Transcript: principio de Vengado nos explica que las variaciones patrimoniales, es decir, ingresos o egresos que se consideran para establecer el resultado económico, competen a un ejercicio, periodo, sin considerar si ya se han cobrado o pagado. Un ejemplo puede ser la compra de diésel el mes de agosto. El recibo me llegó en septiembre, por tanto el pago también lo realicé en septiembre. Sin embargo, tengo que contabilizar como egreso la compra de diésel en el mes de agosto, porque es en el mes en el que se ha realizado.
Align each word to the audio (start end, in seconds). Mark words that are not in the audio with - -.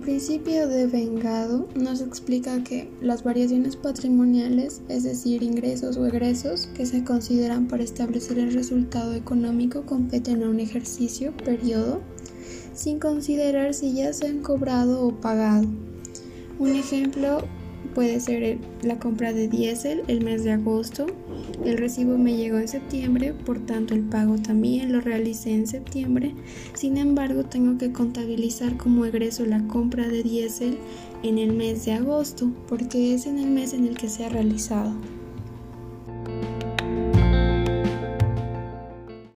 principio 0.00 0.68
de 0.68 0.86
Vengado 0.86 1.68
nos 1.74 2.00
explica 2.00 2.62
que 2.62 2.88
las 3.00 3.24
variaciones 3.24 3.76
patrimoniales, 3.76 4.82
es 4.88 5.02
decir, 5.02 5.42
ingresos 5.42 5.96
o 5.96 6.06
egresos 6.06 6.68
que 6.74 6.86
se 6.86 7.04
consideran 7.04 7.68
para 7.68 7.82
establecer 7.82 8.38
el 8.38 8.52
resultado 8.52 9.14
económico, 9.14 9.82
competen 9.82 10.42
a 10.42 10.48
un 10.48 10.60
ejercicio, 10.60 11.36
periodo, 11.36 12.00
sin 12.74 12.98
considerar 12.98 13.74
si 13.74 13.94
ya 13.94 14.12
se 14.12 14.26
han 14.26 14.40
cobrado 14.40 15.06
o 15.06 15.20
pagado. 15.20 15.66
Un 16.58 16.70
ejemplo 16.70 17.42
puede 17.94 18.20
ser 18.20 18.58
la 18.82 18.98
compra 18.98 19.32
de 19.32 19.48
diésel 19.48 20.02
el 20.08 20.22
mes 20.22 20.44
de 20.44 20.52
agosto. 20.52 21.06
El 21.64 21.78
recibo 21.78 22.18
me 22.18 22.36
llegó 22.36 22.58
en 22.58 22.68
septiembre, 22.68 23.32
por 23.32 23.58
tanto 23.60 23.94
el 23.94 24.02
pago 24.02 24.36
también 24.38 24.92
lo 24.92 25.00
realicé 25.00 25.52
en 25.52 25.66
septiembre. 25.66 26.34
Sin 26.74 26.96
embargo, 26.96 27.44
tengo 27.44 27.78
que 27.78 27.92
contabilizar 27.92 28.76
como 28.76 29.04
egreso 29.04 29.44
la 29.46 29.66
compra 29.68 30.08
de 30.08 30.22
diésel 30.22 30.78
en 31.22 31.38
el 31.38 31.52
mes 31.52 31.84
de 31.84 31.92
agosto, 31.92 32.50
porque 32.68 33.14
es 33.14 33.26
en 33.26 33.38
el 33.38 33.50
mes 33.50 33.74
en 33.74 33.86
el 33.86 33.96
que 33.96 34.08
se 34.08 34.24
ha 34.24 34.28
realizado. 34.28 34.92